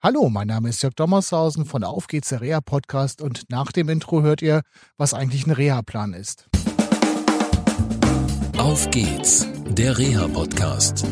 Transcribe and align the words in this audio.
Hallo, 0.00 0.28
mein 0.28 0.46
Name 0.46 0.68
ist 0.68 0.80
Jörg 0.84 0.94
Dommershausen 0.94 1.64
von 1.64 1.82
Auf 1.82 2.06
geht's 2.06 2.28
der 2.28 2.40
Reha 2.40 2.60
Podcast 2.60 3.20
und 3.20 3.50
nach 3.50 3.72
dem 3.72 3.88
Intro 3.88 4.22
hört 4.22 4.42
ihr, 4.42 4.62
was 4.96 5.12
eigentlich 5.12 5.44
ein 5.44 5.50
Reha-Plan 5.50 6.12
ist. 6.12 6.46
Auf 8.56 8.88
geht's, 8.92 9.48
der 9.66 9.98
Reha 9.98 10.28
Podcast. 10.28 11.04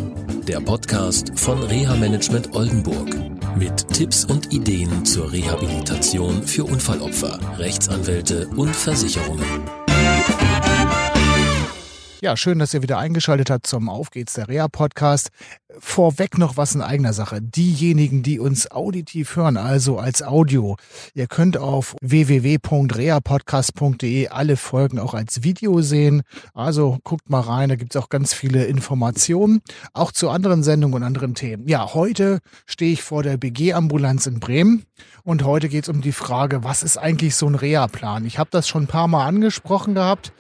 Der 0.47 0.61
Podcast 0.61 1.37
von 1.37 1.65
Reha 1.65 1.97
Management 1.97 2.55
Oldenburg 2.55 3.13
mit 3.57 3.89
Tipps 3.89 4.25
und 4.25 4.53
Ideen 4.53 5.05
zur 5.05 5.33
Rehabilitation 5.33 6.45
für 6.45 6.63
Unfallopfer, 6.63 7.41
Rechtsanwälte 7.59 8.47
und 8.51 8.77
Versicherungen. 8.77 9.86
Ja, 12.27 12.37
schön, 12.37 12.59
dass 12.59 12.75
ihr 12.75 12.83
wieder 12.83 12.99
eingeschaltet 12.99 13.51
habt 13.51 13.69
zum 13.69 13.89
Auf 13.89 14.11
geht's 14.11 14.33
der 14.33 14.49
Reha 14.49 14.67
Podcast. 14.67 15.29
Vorweg 15.79 16.39
noch 16.39 16.57
was 16.57 16.75
in 16.75 16.83
eigener 16.83 17.13
Sache. 17.13 17.41
Diejenigen, 17.41 18.25
die 18.25 18.41
uns 18.41 18.69
auditiv 18.69 19.37
hören, 19.37 19.57
also 19.57 20.01
als 20.01 20.25
Audio, 20.25 20.77
ihr 21.15 21.29
könnt 21.29 21.57
auf 21.57 21.95
www.reapodcast.de 22.03 24.27
alle 24.27 24.57
Folgen 24.57 24.99
auch 24.99 25.15
als 25.15 25.45
Video 25.45 25.83
sehen. 25.83 26.23
Also 26.53 26.99
guckt 27.05 27.31
mal 27.31 27.43
rein, 27.43 27.69
da 27.69 27.77
gibt's 27.77 27.95
auch 27.95 28.09
ganz 28.09 28.35
viele 28.35 28.65
Informationen, 28.65 29.63
auch 29.93 30.11
zu 30.11 30.29
anderen 30.29 30.65
Sendungen 30.65 30.97
und 30.97 31.05
anderen 31.05 31.37
Themen. 31.37 31.69
Ja, 31.69 31.95
heute 31.95 32.41
stehe 32.67 32.93
ich 32.93 33.05
vor 33.05 33.23
der 33.23 33.37
BG-Ambulanz 33.37 34.27
in 34.27 34.41
Bremen 34.41 34.85
und 35.23 35.45
heute 35.45 35.69
geht's 35.69 35.89
um 35.89 36.01
die 36.01 36.11
Frage, 36.11 36.65
was 36.65 36.83
ist 36.83 36.97
eigentlich 36.97 37.37
so 37.37 37.47
ein 37.47 37.55
Reha-Plan? 37.55 38.27
Ich 38.27 38.41
habe 38.41 38.51
das 38.51 38.67
schon 38.67 38.83
ein 38.83 38.89
paar 38.89 39.07
Mal 39.07 39.27
angesprochen 39.27 39.95
gehabt 39.95 40.33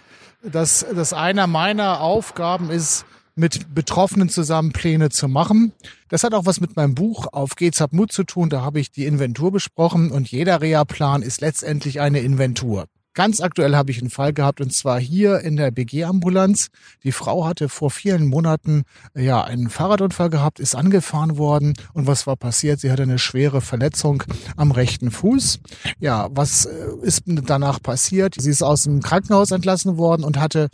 dass 0.50 0.86
das 0.94 1.12
einer 1.12 1.46
meiner 1.46 2.00
Aufgaben 2.00 2.70
ist, 2.70 3.04
mit 3.34 3.74
Betroffenen 3.74 4.28
zusammen 4.30 4.72
Pläne 4.72 5.10
zu 5.10 5.28
machen. 5.28 5.72
Das 6.08 6.24
hat 6.24 6.32
auch 6.32 6.46
was 6.46 6.60
mit 6.60 6.74
meinem 6.74 6.94
Buch 6.94 7.26
Auf 7.32 7.54
geht's 7.54 7.80
hab 7.80 7.92
Mut 7.92 8.10
zu 8.10 8.24
tun. 8.24 8.48
Da 8.48 8.62
habe 8.62 8.80
ich 8.80 8.90
die 8.90 9.04
Inventur 9.04 9.52
besprochen 9.52 10.10
und 10.10 10.30
jeder 10.30 10.62
Reha-Plan 10.62 11.22
ist 11.22 11.42
letztendlich 11.42 12.00
eine 12.00 12.20
Inventur. 12.20 12.86
Ganz 13.16 13.40
aktuell 13.40 13.74
habe 13.74 13.90
ich 13.90 13.98
einen 13.98 14.10
Fall 14.10 14.34
gehabt 14.34 14.60
und 14.60 14.74
zwar 14.74 15.00
hier 15.00 15.40
in 15.40 15.56
der 15.56 15.70
BG-Ambulanz. 15.70 16.68
Die 17.02 17.12
Frau 17.12 17.46
hatte 17.46 17.70
vor 17.70 17.90
vielen 17.90 18.26
Monaten 18.26 18.82
ja 19.14 19.42
einen 19.42 19.70
Fahrradunfall 19.70 20.28
gehabt, 20.28 20.60
ist 20.60 20.74
angefahren 20.74 21.38
worden 21.38 21.72
und 21.94 22.06
was 22.06 22.26
war 22.26 22.36
passiert? 22.36 22.78
Sie 22.78 22.92
hatte 22.92 23.04
eine 23.04 23.18
schwere 23.18 23.62
Verletzung 23.62 24.22
am 24.58 24.70
rechten 24.70 25.10
Fuß. 25.10 25.60
Ja, 25.98 26.28
was 26.30 26.66
äh, 26.66 26.88
ist 27.00 27.22
danach 27.24 27.80
passiert? 27.80 28.34
Sie 28.38 28.50
ist 28.50 28.62
aus 28.62 28.82
dem 28.82 29.00
Krankenhaus 29.00 29.50
entlassen 29.50 29.96
worden 29.96 30.22
und 30.22 30.38
hatte 30.38 30.68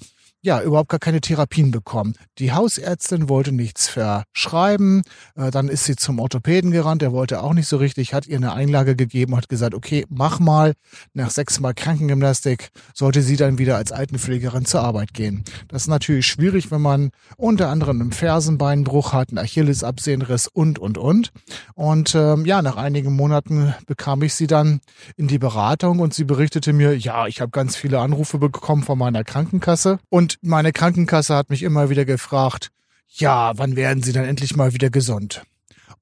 ja, 0.45 0.61
überhaupt 0.61 0.89
gar 0.89 0.99
keine 0.99 1.21
Therapien 1.21 1.71
bekommen. 1.71 2.15
Die 2.39 2.53
Hausärztin 2.53 3.29
wollte 3.29 3.53
nichts 3.53 3.89
verschreiben. 3.89 5.03
Äh, 5.37 5.53
dann 5.53 5.69
ist 5.69 5.85
sie 5.85 5.95
zum 5.95 6.19
Orthopäden 6.19 6.73
gerannt. 6.73 7.01
Der 7.01 7.13
wollte 7.13 7.43
auch 7.43 7.55
nicht 7.55 7.69
so 7.69 7.77
richtig, 7.77 8.13
hat 8.13 8.27
ihr 8.27 8.39
eine 8.39 8.53
Einlage 8.53 8.97
gegeben, 8.97 9.37
hat 9.37 9.49
gesagt, 9.49 9.73
okay, 9.73 10.05
mach 10.09 10.41
mal. 10.41 10.75
Nach 11.15 11.31
sechsmal 11.31 11.75
Krankengymnastik 11.75 12.71
sollte 12.93 13.23
sie 13.23 13.37
dann 13.37 13.59
wieder 13.59 13.77
als 13.77 13.93
Altenpflegerin 13.93 14.65
zur 14.65 14.83
Arbeit 14.83 15.15
gehen. 15.15 15.45
Das 15.69 15.83
ist 15.83 15.89
natürlich 15.89 16.27
schwierig, 16.27 16.73
wenn 16.73 16.83
man 16.83 17.11
unter 17.37 17.69
anderem 17.69 18.01
einen 18.01 18.13
Fersenbeinbruch 18.13 19.13
hat, 19.13 19.29
einen 19.29 19.39
Achillesabsehenriss 19.39 20.49
und, 20.49 20.81
und, 20.81 20.99
und. 20.99 21.31
Und 21.75 22.17
ähm, 22.17 22.47
ja, 22.47 22.63
nach 22.63 22.77
einigen 22.77 23.15
Monaten 23.15 23.75
bekam 23.87 24.23
ich 24.23 24.35
sie 24.35 24.49
dann 24.49 24.81
in 25.17 25.29
die 25.29 25.39
Beratung 25.39 26.01
und 26.01 26.15
sie 26.15 26.25
berichtete 26.25 26.73
mir, 26.73 26.99
ja, 26.99 27.29
ich 27.29 27.41
habe 27.41 27.53
ganz 27.53 27.77
viele 27.77 28.01
Anrufe 28.01 28.39
bekommen 28.39 28.83
von 28.83 28.99
meiner 28.99 29.23
Krankenkasse 29.23 30.01
und 30.09 30.32
meine 30.41 30.73
Krankenkasse 30.73 31.35
hat 31.35 31.51
mich 31.51 31.63
immer 31.63 31.91
wieder 31.91 32.05
gefragt, 32.05 32.71
ja, 33.09 33.53
wann 33.57 33.77
werden 33.77 34.03
Sie 34.03 34.13
dann 34.13 34.25
endlich 34.25 34.57
mal 34.57 34.73
wieder 34.73 34.91
gesund? 34.91 35.43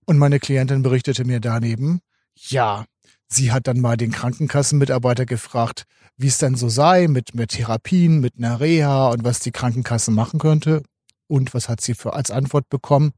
Und 0.07 0.19
meine 0.19 0.39
Klientin 0.39 0.83
berichtete 0.83 1.25
mir 1.25 1.41
daneben, 1.41 2.01
ja, 2.35 2.85
sie 3.29 3.53
hat 3.53 3.67
dann 3.67 3.81
mal 3.81 3.97
den 3.97 4.13
Krankenkassenmitarbeiter 4.13 5.27
gefragt, 5.27 5.85
wie 6.17 6.29
es 6.29 6.39
denn 6.39 6.55
so 6.55 6.69
sei 6.69 7.09
mit, 7.09 7.35
mit 7.35 7.51
Therapien, 7.51 8.21
mit 8.21 8.35
einer 8.39 8.61
Reha 8.61 9.09
und 9.09 9.25
was 9.25 9.41
die 9.41 9.53
Krankenkasse 9.53 10.11
machen 10.11 10.39
könnte. 10.39 10.83
Und 11.27 11.55
was 11.55 11.69
hat 11.69 11.81
sie 11.81 11.95
für 11.95 12.15
als 12.15 12.31
Antwort 12.31 12.69
bekommen? 12.69 13.13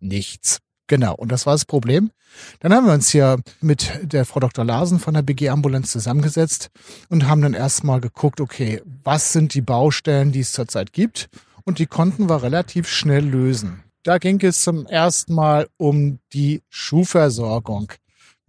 Nichts. 0.00 0.58
Genau, 0.90 1.14
und 1.14 1.30
das 1.30 1.46
war 1.46 1.54
das 1.54 1.66
Problem. 1.66 2.10
Dann 2.58 2.74
haben 2.74 2.84
wir 2.84 2.92
uns 2.92 3.10
hier 3.10 3.38
mit 3.60 3.92
der 4.02 4.24
Frau 4.24 4.40
Dr. 4.40 4.64
Larsen 4.64 4.98
von 4.98 5.14
der 5.14 5.22
BG 5.22 5.48
Ambulanz 5.48 5.92
zusammengesetzt 5.92 6.70
und 7.08 7.28
haben 7.28 7.42
dann 7.42 7.54
erstmal 7.54 8.00
geguckt, 8.00 8.40
okay, 8.40 8.82
was 9.04 9.32
sind 9.32 9.54
die 9.54 9.60
Baustellen, 9.60 10.32
die 10.32 10.40
es 10.40 10.50
zurzeit 10.50 10.92
gibt? 10.92 11.28
Und 11.62 11.78
die 11.78 11.86
konnten 11.86 12.28
wir 12.28 12.42
relativ 12.42 12.88
schnell 12.88 13.24
lösen. 13.24 13.84
Da 14.02 14.18
ging 14.18 14.40
es 14.40 14.62
zum 14.62 14.84
ersten 14.86 15.32
Mal 15.32 15.68
um 15.76 16.18
die 16.32 16.60
Schuhversorgung. 16.70 17.92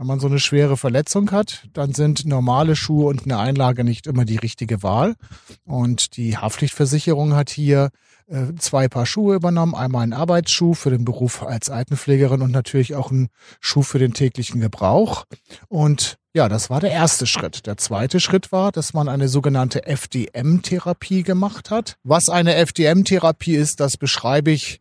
Wenn 0.02 0.08
man 0.08 0.20
so 0.20 0.26
eine 0.26 0.40
schwere 0.40 0.78
Verletzung 0.78 1.30
hat, 1.30 1.68
dann 1.74 1.94
sind 1.94 2.26
normale 2.26 2.76
Schuhe 2.76 3.06
und 3.06 3.26
eine 3.26 3.38
Einlage 3.38 3.84
nicht 3.84 4.08
immer 4.08 4.26
die 4.26 4.38
richtige 4.38 4.82
Wahl. 4.82 5.14
Und 5.64 6.18
die 6.18 6.38
Haftpflichtversicherung 6.38 7.36
hat 7.36 7.52
hier 7.52 7.92
äh, 8.26 8.56
zwei 8.58 8.88
Paar 8.88 9.06
Schuhe 9.06 9.36
übernommen. 9.36 9.76
Einmal 9.76 10.02
einen 10.02 10.14
Arbeitsschuh 10.14 10.74
für 10.74 10.90
den 10.90 11.06
Beruf 11.06 11.44
als 11.44 11.70
Altenpflegerin 11.70 12.42
und 12.42 12.50
natürlich 12.50 12.96
auch 12.96 13.12
einen 13.12 13.28
Schuh 13.60 13.84
für 13.84 14.00
den 14.00 14.16
täglichen 14.16 14.60
Gebrauch. 14.60 15.26
Und 15.68 16.18
ja, 16.34 16.50
das 16.50 16.72
war 16.72 16.80
der 16.80 16.92
erste 16.92 17.28
Schritt. 17.28 17.68
Der 17.68 17.78
zweite 17.78 18.20
Schritt 18.20 18.52
war, 18.52 18.72
dass 18.72 18.96
man 18.96 19.08
eine 19.08 19.28
sogenannte 19.28 19.86
FDM-Therapie 19.86 21.22
gemacht 21.22 21.70
hat. 21.70 21.98
Was 22.02 22.28
eine 22.28 22.56
FDM-Therapie 22.56 23.54
ist, 23.54 23.80
das 23.80 23.98
beschreibe 23.98 24.50
ich 24.50 24.81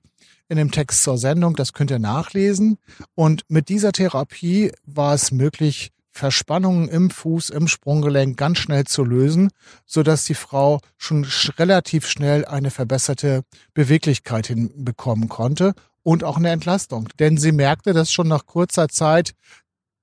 in 0.50 0.56
dem 0.56 0.72
Text 0.72 1.04
zur 1.04 1.16
Sendung. 1.16 1.54
Das 1.54 1.72
könnt 1.72 1.90
ihr 1.90 2.00
nachlesen. 2.00 2.76
Und 3.14 3.44
mit 3.48 3.68
dieser 3.68 3.92
Therapie 3.92 4.72
war 4.84 5.14
es 5.14 5.30
möglich, 5.30 5.92
Verspannungen 6.10 6.88
im 6.88 7.08
Fuß, 7.08 7.50
im 7.50 7.68
Sprunggelenk 7.68 8.36
ganz 8.36 8.58
schnell 8.58 8.84
zu 8.84 9.04
lösen, 9.04 9.50
so 9.86 10.02
dass 10.02 10.24
die 10.24 10.34
Frau 10.34 10.80
schon 10.98 11.24
relativ 11.56 12.06
schnell 12.08 12.44
eine 12.44 12.72
verbesserte 12.72 13.42
Beweglichkeit 13.74 14.48
hinbekommen 14.48 15.28
konnte 15.28 15.72
und 16.02 16.24
auch 16.24 16.36
eine 16.36 16.50
Entlastung. 16.50 17.08
Denn 17.20 17.38
sie 17.38 17.52
merkte, 17.52 17.92
dass 17.92 18.12
schon 18.12 18.26
nach 18.26 18.46
kurzer 18.46 18.88
Zeit 18.88 19.34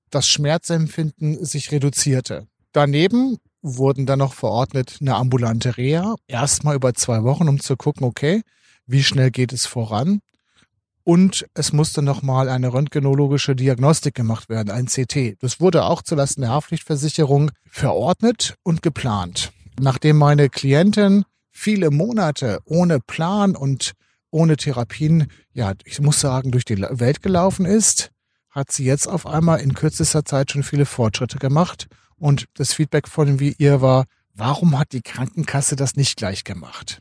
das 0.08 0.26
Schmerzempfinden 0.26 1.44
sich 1.44 1.70
reduzierte. 1.72 2.46
Daneben 2.72 3.36
wurden 3.60 4.06
dann 4.06 4.20
noch 4.20 4.32
verordnet 4.32 4.96
eine 5.02 5.14
ambulante 5.14 5.76
Reha, 5.76 6.16
erstmal 6.26 6.76
über 6.76 6.94
zwei 6.94 7.22
Wochen, 7.22 7.48
um 7.48 7.60
zu 7.60 7.76
gucken, 7.76 8.06
okay, 8.06 8.42
wie 8.86 9.02
schnell 9.02 9.30
geht 9.30 9.52
es 9.52 9.66
voran 9.66 10.20
und 11.08 11.46
es 11.54 11.72
musste 11.72 12.02
nochmal 12.02 12.50
eine 12.50 12.70
röntgenologische 12.70 13.56
Diagnostik 13.56 14.14
gemacht 14.14 14.50
werden, 14.50 14.70
ein 14.70 14.88
CT. 14.88 15.42
Das 15.42 15.58
wurde 15.58 15.84
auch 15.84 16.02
zulasten 16.02 16.42
der 16.42 16.50
Haftpflichtversicherung 16.50 17.50
verordnet 17.64 18.56
und 18.62 18.82
geplant. 18.82 19.50
Nachdem 19.80 20.18
meine 20.18 20.50
Klientin 20.50 21.24
viele 21.50 21.90
Monate 21.90 22.58
ohne 22.66 23.00
Plan 23.00 23.56
und 23.56 23.92
ohne 24.30 24.58
Therapien, 24.58 25.28
ja, 25.54 25.72
ich 25.86 25.98
muss 25.98 26.20
sagen, 26.20 26.50
durch 26.50 26.66
die 26.66 26.78
Welt 26.78 27.22
gelaufen 27.22 27.64
ist, 27.64 28.10
hat 28.50 28.70
sie 28.70 28.84
jetzt 28.84 29.08
auf 29.08 29.24
einmal 29.24 29.60
in 29.60 29.72
kürzester 29.72 30.26
Zeit 30.26 30.52
schon 30.52 30.62
viele 30.62 30.84
Fortschritte 30.84 31.38
gemacht. 31.38 31.86
Und 32.16 32.48
das 32.52 32.74
Feedback 32.74 33.08
von 33.08 33.38
ihr 33.38 33.80
war, 33.80 34.04
warum 34.34 34.78
hat 34.78 34.92
die 34.92 35.00
Krankenkasse 35.00 35.74
das 35.74 35.96
nicht 35.96 36.18
gleich 36.18 36.44
gemacht? 36.44 37.00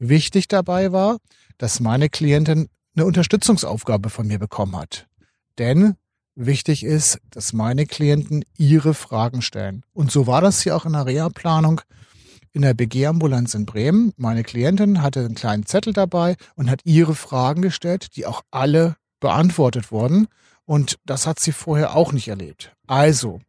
Wichtig 0.00 0.48
dabei 0.48 0.90
war, 0.90 1.18
dass 1.58 1.78
meine 1.78 2.08
Klientin 2.08 2.68
eine 2.96 3.04
Unterstützungsaufgabe 3.04 4.10
von 4.10 4.26
mir 4.26 4.38
bekommen 4.38 4.76
hat. 4.76 5.06
Denn 5.58 5.96
wichtig 6.34 6.84
ist, 6.84 7.20
dass 7.30 7.52
meine 7.52 7.86
Klienten 7.86 8.44
ihre 8.56 8.94
Fragen 8.94 9.42
stellen. 9.42 9.84
Und 9.92 10.10
so 10.10 10.26
war 10.26 10.40
das 10.40 10.62
hier 10.62 10.76
auch 10.76 10.86
in 10.86 10.92
der 10.92 11.06
Reha-Planung 11.06 11.82
in 12.52 12.62
der 12.62 12.72
BG-Ambulanz 12.72 13.52
in 13.52 13.66
Bremen. 13.66 14.14
Meine 14.16 14.42
Klientin 14.42 15.02
hatte 15.02 15.20
einen 15.20 15.34
kleinen 15.34 15.66
Zettel 15.66 15.92
dabei 15.92 16.36
und 16.54 16.70
hat 16.70 16.80
ihre 16.84 17.14
Fragen 17.14 17.60
gestellt, 17.60 18.16
die 18.16 18.24
auch 18.24 18.42
alle 18.50 18.96
beantwortet 19.20 19.92
wurden. 19.92 20.26
Und 20.64 20.98
das 21.04 21.26
hat 21.26 21.38
sie 21.38 21.52
vorher 21.52 21.94
auch 21.94 22.12
nicht 22.12 22.28
erlebt. 22.28 22.72
Also, 22.86 23.40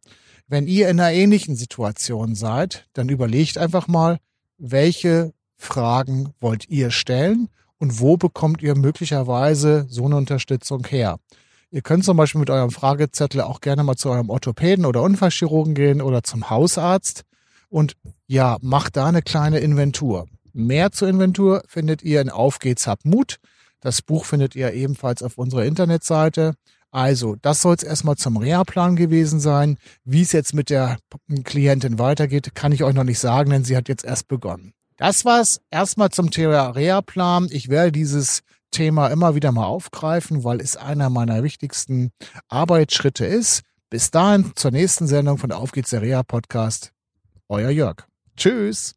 wenn 0.46 0.66
ihr 0.66 0.90
in 0.90 1.00
einer 1.00 1.12
ähnlichen 1.12 1.56
Situation 1.56 2.34
seid, 2.34 2.86
dann 2.92 3.08
überlegt 3.08 3.56
einfach 3.56 3.88
mal, 3.88 4.18
welche 4.58 5.32
Fragen 5.56 6.34
wollt 6.38 6.68
ihr 6.68 6.90
stellen 6.90 7.48
und 7.78 8.00
wo 8.00 8.16
bekommt 8.16 8.62
ihr 8.62 8.76
möglicherweise 8.76 9.86
so 9.88 10.06
eine 10.06 10.16
Unterstützung 10.16 10.86
her? 10.86 11.18
Ihr 11.70 11.82
könnt 11.82 12.04
zum 12.04 12.16
Beispiel 12.16 12.40
mit 12.40 12.50
eurem 12.50 12.70
Fragezettel 12.70 13.42
auch 13.42 13.60
gerne 13.60 13.84
mal 13.84 13.96
zu 13.96 14.10
eurem 14.10 14.30
Orthopäden 14.30 14.86
oder 14.86 15.02
Unfallchirurgen 15.02 15.74
gehen 15.74 16.00
oder 16.00 16.22
zum 16.22 16.48
Hausarzt 16.48 17.24
und 17.68 17.94
ja, 18.26 18.56
macht 18.62 18.96
da 18.96 19.06
eine 19.06 19.22
kleine 19.22 19.58
Inventur. 19.58 20.26
Mehr 20.54 20.92
zur 20.92 21.08
Inventur 21.08 21.62
findet 21.66 22.02
ihr 22.02 22.20
in 22.20 22.30
Auf 22.30 22.58
geht's 22.58 22.86
hab 22.86 23.04
Mut. 23.04 23.36
Das 23.80 24.02
Buch 24.02 24.24
findet 24.24 24.56
ihr 24.56 24.72
ebenfalls 24.72 25.22
auf 25.22 25.38
unserer 25.38 25.64
Internetseite. 25.64 26.54
Also, 26.90 27.36
das 27.36 27.60
soll 27.60 27.74
es 27.74 27.82
erstmal 27.82 28.16
zum 28.16 28.38
Reha-Plan 28.38 28.96
gewesen 28.96 29.40
sein. 29.40 29.76
Wie 30.04 30.22
es 30.22 30.32
jetzt 30.32 30.54
mit 30.54 30.70
der 30.70 30.96
Klientin 31.44 31.98
weitergeht, 31.98 32.54
kann 32.54 32.72
ich 32.72 32.82
euch 32.82 32.94
noch 32.94 33.04
nicht 33.04 33.18
sagen, 33.18 33.50
denn 33.50 33.64
sie 33.64 33.76
hat 33.76 33.88
jetzt 33.88 34.04
erst 34.04 34.26
begonnen. 34.26 34.72
Das 34.98 35.24
war's 35.24 35.60
erstmal 35.70 36.10
zum 36.10 36.32
Thema 36.32 36.70
Reha-Plan. 36.70 37.46
Ich 37.50 37.68
werde 37.68 37.92
dieses 37.92 38.40
Thema 38.72 39.06
immer 39.08 39.36
wieder 39.36 39.52
mal 39.52 39.64
aufgreifen, 39.64 40.42
weil 40.42 40.60
es 40.60 40.76
einer 40.76 41.08
meiner 41.08 41.44
wichtigsten 41.44 42.10
Arbeitsschritte 42.48 43.24
ist. 43.24 43.62
Bis 43.90 44.10
dahin 44.10 44.52
zur 44.56 44.72
nächsten 44.72 45.06
Sendung 45.06 45.38
von 45.38 45.52
Auf 45.52 45.70
geht's 45.70 45.90
der 45.90 46.02
Reha 46.02 46.24
Podcast. 46.24 46.92
Euer 47.48 47.70
Jörg. 47.70 48.08
Tschüss. 48.36 48.96